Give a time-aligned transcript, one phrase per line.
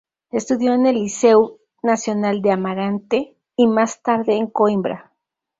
[0.31, 5.13] Estudió en el Liceu Nacional de Amarante y más tarde en Coimbra.